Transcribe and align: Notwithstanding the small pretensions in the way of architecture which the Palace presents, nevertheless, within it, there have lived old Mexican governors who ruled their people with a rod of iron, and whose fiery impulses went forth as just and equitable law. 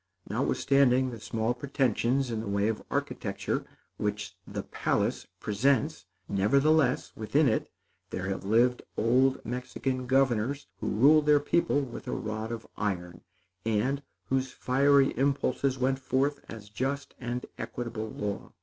Notwithstanding 0.27 1.11
the 1.11 1.19
small 1.19 1.53
pretensions 1.53 2.31
in 2.31 2.39
the 2.39 2.47
way 2.47 2.69
of 2.69 2.81
architecture 2.89 3.65
which 3.97 4.35
the 4.47 4.63
Palace 4.63 5.27
presents, 5.39 6.07
nevertheless, 6.27 7.11
within 7.15 7.47
it, 7.47 7.69
there 8.09 8.25
have 8.27 8.43
lived 8.43 8.81
old 8.97 9.45
Mexican 9.45 10.07
governors 10.07 10.65
who 10.79 10.87
ruled 10.89 11.27
their 11.27 11.39
people 11.39 11.81
with 11.81 12.07
a 12.07 12.13
rod 12.13 12.51
of 12.51 12.65
iron, 12.77 13.21
and 13.63 14.01
whose 14.25 14.51
fiery 14.51 15.15
impulses 15.19 15.77
went 15.77 15.99
forth 15.99 16.43
as 16.49 16.67
just 16.69 17.13
and 17.19 17.45
equitable 17.59 18.09
law. 18.09 18.53